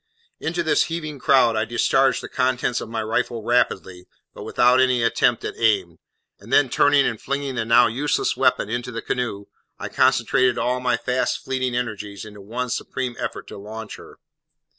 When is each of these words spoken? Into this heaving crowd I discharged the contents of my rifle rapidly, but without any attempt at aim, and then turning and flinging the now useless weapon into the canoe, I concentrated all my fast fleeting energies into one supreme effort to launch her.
Into 0.39 0.63
this 0.63 0.85
heaving 0.85 1.19
crowd 1.19 1.55
I 1.55 1.63
discharged 1.63 2.23
the 2.23 2.27
contents 2.27 2.81
of 2.81 2.89
my 2.89 3.03
rifle 3.03 3.43
rapidly, 3.43 4.07
but 4.33 4.41
without 4.41 4.81
any 4.81 5.03
attempt 5.03 5.45
at 5.45 5.53
aim, 5.59 5.99
and 6.39 6.51
then 6.51 6.69
turning 6.71 7.05
and 7.05 7.21
flinging 7.21 7.53
the 7.53 7.65
now 7.65 7.85
useless 7.85 8.35
weapon 8.35 8.67
into 8.67 8.91
the 8.91 9.03
canoe, 9.03 9.45
I 9.77 9.89
concentrated 9.89 10.57
all 10.57 10.79
my 10.79 10.97
fast 10.97 11.37
fleeting 11.45 11.75
energies 11.75 12.25
into 12.25 12.41
one 12.41 12.71
supreme 12.71 13.15
effort 13.19 13.45
to 13.49 13.59
launch 13.59 13.97
her. 13.97 14.17